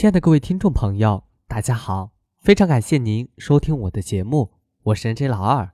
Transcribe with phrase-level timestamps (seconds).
[0.00, 2.12] 亲爱的各位听众朋友，大家好！
[2.38, 4.50] 非常感谢您收听我的节目，
[4.84, 5.72] 我是 NJ 老二。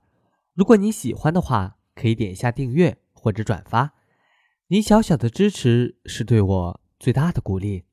[0.53, 3.93] 如果你喜欢的话，可以点一下订阅或者转发，
[4.67, 7.85] 您小小的支持是对我最大的鼓励。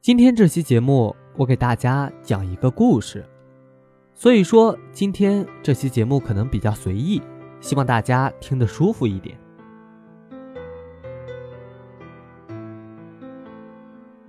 [0.00, 3.28] 今天这期节目，我给大家讲一个故事，
[4.14, 7.20] 所以说今天这期节目可能比较随意，
[7.60, 9.38] 希望大家听得舒服一点。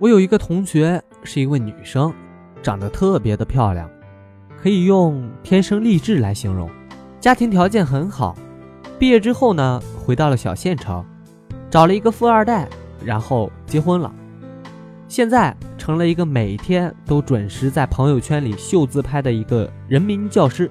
[0.02, 2.12] 我有一个同学是一位女生，
[2.60, 3.88] 长得特别的漂亮，
[4.60, 6.68] 可以用天生丽质来形容。
[7.20, 8.36] 家庭条件很好，
[8.98, 11.04] 毕业之后呢，回到了小县城，
[11.70, 12.68] 找了一个富二代，
[13.04, 14.12] 然后结婚了。
[15.06, 20.68] 现在成了一个每天都准时在朋友圈里秀自拍的一个人民教师。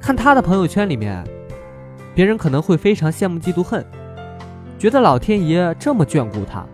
[0.00, 1.22] 看他的朋友圈里面，
[2.14, 3.84] 别人可能会非常羡慕嫉妒恨，
[4.78, 6.66] 觉得老天爷这么眷顾他。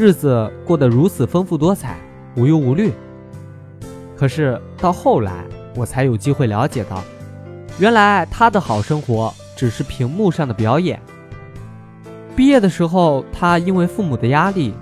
[0.00, 1.98] 日子过得如此丰富多彩，
[2.34, 2.90] 无忧无虑。
[4.16, 5.44] 可是到后来，
[5.76, 7.04] 我才有机会了解到，
[7.78, 10.98] 原来他的好生活只是屏幕上的表演。
[12.34, 14.72] 毕业的时候，他因为父母的压力，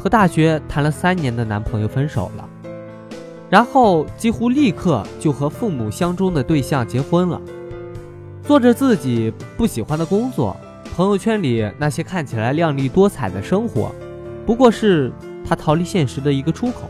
[0.00, 2.48] 和大学谈了三年的男朋友分手了，
[3.50, 7.42] 然后几乎立刻就和父母相中的对象结婚了，
[8.44, 10.56] 做着自己不喜欢的工作。
[10.94, 13.90] 朋友圈里那些看起来靓丽多彩的生活。
[14.48, 15.12] 不过是
[15.46, 16.88] 他逃离现实的一个出口。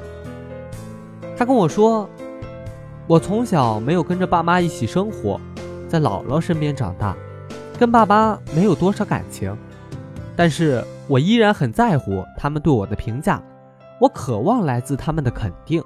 [1.36, 2.08] 他跟我说
[3.08, 5.40] ：“我从小没有跟着爸妈一起生活，
[5.88, 7.16] 在姥姥身边长大，
[7.76, 9.52] 跟爸妈没有多少感情，
[10.36, 13.42] 但是我依然很在乎他们对我的评价，
[14.00, 15.82] 我渴望来自他们的肯定，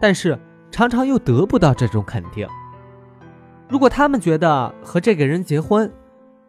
[0.00, 0.38] 但是
[0.70, 2.46] 常常又得不到这种肯定。
[3.68, 5.92] 如果他们觉得和这个人结婚，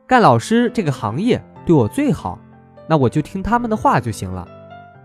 [0.05, 2.37] 干老师这个行业对我最好，
[2.87, 4.47] 那我就听他们的话就行了。”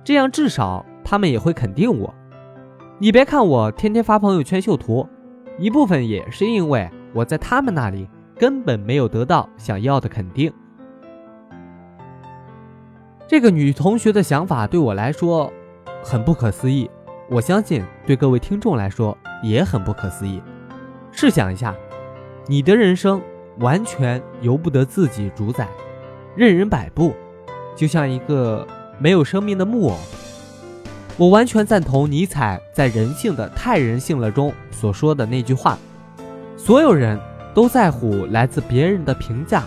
[0.05, 2.14] 这样至少他们也会肯定我。
[2.98, 5.09] 你别看我天天发朋友圈秀图，
[5.59, 8.06] 一部分也是因为我在他们那里
[8.38, 10.53] 根本没有得到想要的肯定。
[13.26, 15.50] 这个女同学的想法对我来说
[16.03, 16.88] 很不可思议，
[17.31, 20.42] 我相信对各位听众来说也很不可思议。
[21.10, 21.75] 试想一下，
[22.47, 23.22] 你的人生
[23.59, 25.66] 完全由不得自己主宰，
[26.36, 27.15] 任人摆布，
[27.75, 28.66] 就像一个。
[29.04, 29.98] 没有生命的木偶，
[31.19, 35.76] 我完全赞同尼采在《人性的太人性了》中所说的那句话：
[36.56, 37.20] 所有人
[37.53, 39.65] 都在乎来自别人的评价，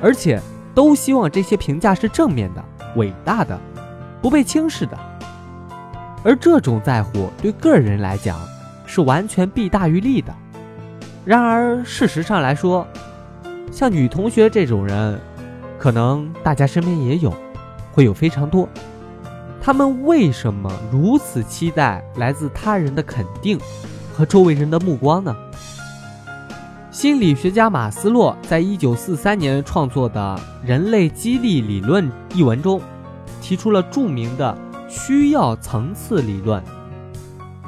[0.00, 0.40] 而且
[0.74, 2.64] 都希望这些评价是正面的、
[2.96, 3.60] 伟大的、
[4.22, 4.98] 不被轻视的。
[6.24, 8.40] 而这种在乎对个人来讲
[8.86, 10.34] 是完全弊大于利的。
[11.26, 12.88] 然而，事实上来说，
[13.70, 15.20] 像女同学这种人，
[15.78, 17.30] 可能大家身边也有。
[17.98, 18.68] 会有非常多，
[19.60, 23.58] 他们为什么如此期待来自他人的肯定
[24.14, 25.34] 和周围人的目光呢？
[26.92, 32.80] 心理学家马斯洛在一九四三年创作的《人类激励理论》一文中，
[33.42, 34.56] 提出了著名的
[34.88, 36.62] 需要层次理论。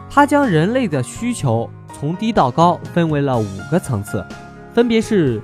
[0.09, 4.25] 他将人类的需求从低到高分为了五个层次，
[4.73, 5.43] 分别是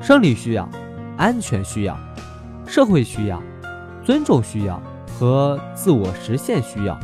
[0.00, 0.68] 生理需要、
[1.16, 1.98] 安全需要、
[2.64, 3.42] 社会需要。
[4.10, 6.98] 尊重需要和自我实现需要，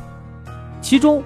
[0.80, 1.22] 其中，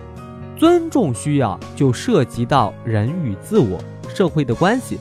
[0.55, 3.79] 尊重需要就涉及到人与自我、
[4.11, 4.99] 社会的关系。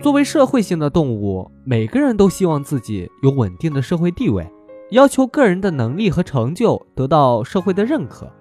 [0.00, 4.48] 作为社会性的动物，每个人都希望自己有稳定的社会地位，
[4.92, 8.32] 要求个人的能力和成就得到社会的认可。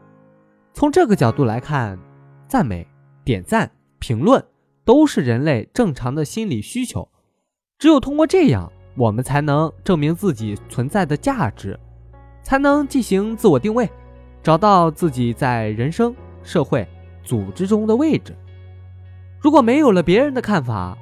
[0.75, 1.97] 从这个角度来看，
[2.47, 2.85] 赞美、
[3.25, 4.45] 点赞、评论
[4.85, 7.09] 都是人类正常的心理需求。
[7.79, 8.71] 只有通过这样。
[8.97, 11.79] 我们才能证明自己存在的价值，
[12.41, 13.87] 才能进行自我定位，
[14.41, 16.85] 找到自己在人生、社会、
[17.23, 18.35] 组织中的位置。
[19.39, 20.97] 如果没有了别人的看法，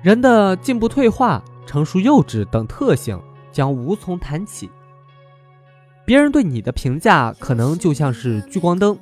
[0.00, 3.20] 人的进步、退化、成熟、幼稚等特性
[3.50, 4.70] 将无从谈起。
[6.04, 8.96] 别人对你的评价可能就像是聚光灯，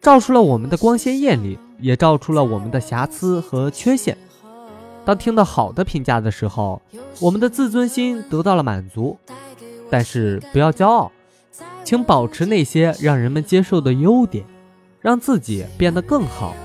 [0.00, 4.18] 照出了我们的光鲜艳丽，也照出了我们的瑕疵和缺陷。
[5.06, 6.82] 当听到好的评价的时候，
[7.20, 9.16] 我们的自尊心得到了满足。
[9.88, 11.12] 但是不要骄傲，
[11.84, 14.44] 请保持那些让人们接受的优点，
[15.00, 16.56] 让自己变得更好。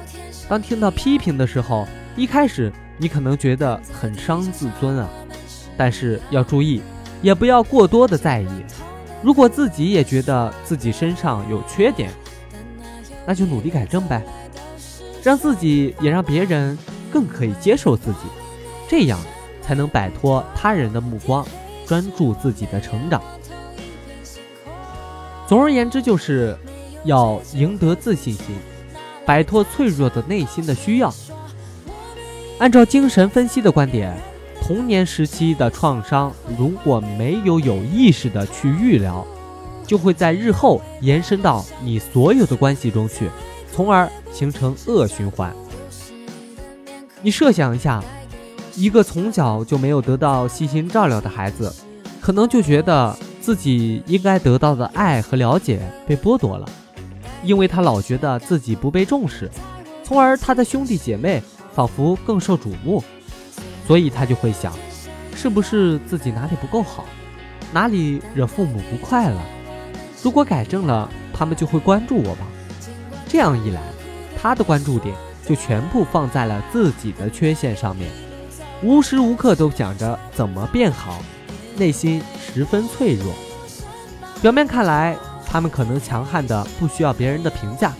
[0.50, 1.86] 当听到批评的时候，
[2.16, 5.08] 一开始你可能觉得很伤自尊啊，
[5.78, 6.82] 但是要注意，
[7.22, 8.50] 也不要过多的在意。
[9.22, 12.10] 如果自己也觉得自己身上有缺点，
[13.24, 14.24] 那就努力改正呗，
[15.22, 16.76] 让自己也让别人。
[17.12, 18.19] 更可以接受自己，
[18.88, 19.19] 这样
[19.62, 21.46] 才能摆脱他人的目光，
[21.86, 23.22] 专注自己的成长。
[25.48, 26.58] 总而言之，就是
[27.04, 28.56] 要赢得自信心，
[29.25, 31.13] 摆脱脆弱的内心的需要。
[32.60, 34.16] 按照精神分析的观点，
[34.62, 39.25] 童年时期的创伤如果没有有意识的去预疗，
[39.86, 43.30] 就会在日后延伸到你所有的关系中去，
[43.69, 45.54] 从而形成恶循环。
[47.22, 48.04] 你设想一下，
[48.76, 51.74] 一个从小就没有得到细心照料的孩子，
[52.20, 53.18] 可能就觉得。
[53.42, 56.70] 自己应该得到的爱和了解被剥夺了，
[57.44, 59.50] 因为他老觉得自己不被重视，
[60.04, 61.42] 从而他的兄弟姐妹
[61.74, 63.04] 仿佛更受瞩目，
[63.88, 64.72] 所以他就会想，
[65.36, 67.04] 是不是自己哪里不够好，
[67.74, 69.42] 哪里惹父母不快了？
[70.22, 72.46] 如果改正了，他们就会关注我吧。
[73.28, 73.82] 这样一来，
[74.40, 75.16] 他的关注点
[75.51, 78.09] 就全部放在了自己的缺陷上面，
[78.81, 81.21] 无时无刻都想着怎么变好。
[81.75, 83.33] 内心十分脆弱，
[84.42, 87.94] 表面看来，他们可能强悍的不需要别人的评价，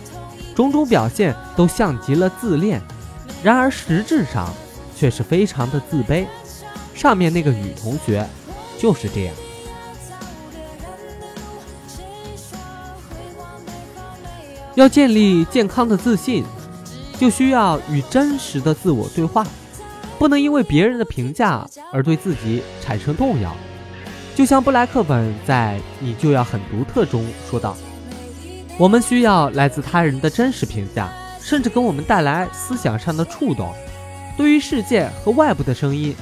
[0.54, 2.80] 种种表现都像极了自恋，
[3.42, 4.48] 然而实质上
[4.96, 6.24] 却是非常的自卑。
[6.94, 8.26] 上面那个女同学
[8.78, 9.34] 就是这样。
[14.74, 16.42] 要建立健康的自信，
[17.22, 19.46] 就需要与真实的自我对话。
[20.18, 23.54] 不能因为别人的评价而对自己产生动摇，
[24.34, 27.76] 就像布莱克本在《你就要很独特》中说道
[28.76, 33.72] ：“我们需要来自他人的真实评价，甚至给我们带来思想上的触动。
[34.36, 36.16] 对于世界和外部的声音，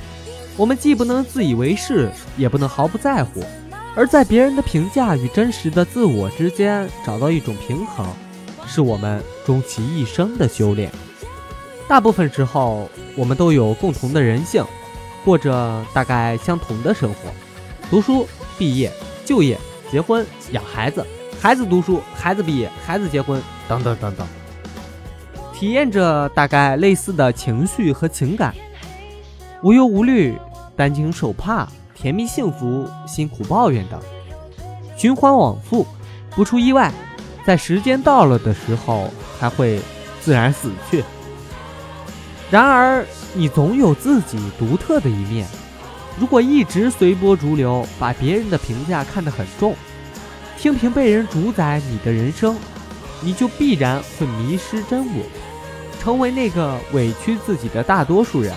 [0.55, 3.43] 我们既不能自以为是，也不能毫不在乎。
[3.97, 8.07] 而在别人的评价与真实的自我之间找到一种平衡，
[8.71, 10.91] 是我们终其一生的修炼。”
[11.89, 14.65] 大部分时候，我们都有共同的人性，
[15.25, 17.31] 过着大概相同的生活：
[17.91, 18.93] 读书、毕业、
[19.25, 19.59] 就业、
[19.91, 21.05] 结婚、养孩子、
[21.41, 24.25] 孩子读书、孩子毕业、孩子结婚，等等等等。
[25.53, 28.55] 体验着大概类似的情绪和情感，
[29.63, 30.39] 无忧无虑、
[30.77, 34.01] 担惊受怕、甜蜜幸福、辛苦抱怨等，
[34.97, 35.85] 循环往复，
[36.31, 36.93] 不出意外，
[37.45, 39.81] 在时间到了的时候，才会
[40.21, 41.05] 自然死去。
[42.51, 45.47] 然而，你总有自己独特的一面。
[46.19, 49.75] 如果一直随波逐流，把别人的评价看得很重，
[50.59, 52.57] 听凭被人主宰你的人生，
[53.21, 55.25] 你就必然会迷失真我，
[56.01, 58.53] 成为那个委屈自己的大多数人。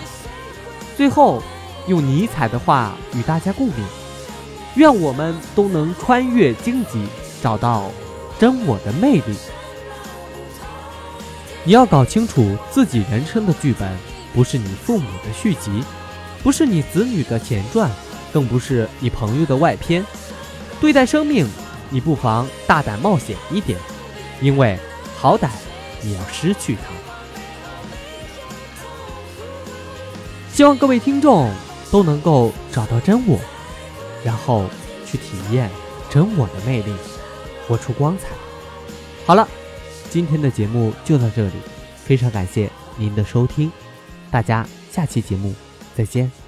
[0.98, 1.42] 最后，
[1.88, 3.76] 用尼采的话与大家共鸣：
[4.76, 7.06] 愿我们都能穿越荆棘，
[7.42, 7.92] 找到
[8.40, 9.36] 真我的魅力。
[11.64, 13.90] 你要搞清楚自己人生的剧本，
[14.34, 15.84] 不是你父母的续集，
[16.44, 17.90] 不是你子女的前传，
[18.34, 20.06] 更不是你朋友的外篇。
[20.82, 21.48] 对待生命，
[21.90, 23.80] 你不妨大胆冒险一点，
[24.42, 24.78] 因为
[25.18, 25.48] 好歹
[26.02, 26.92] 你要失去它。
[30.52, 31.50] 希望各位听众
[31.90, 33.40] 都能够找到真我，
[34.24, 34.66] 然后
[35.06, 35.72] 去体验
[36.10, 36.94] 真我的魅力，
[37.68, 38.28] 活出光彩。
[39.26, 39.48] 好了。
[40.10, 41.54] 今天的节目就到这里，
[42.06, 43.72] 非常感谢您的收听，
[44.30, 45.56] 大家下期节目
[45.96, 46.43] 再见。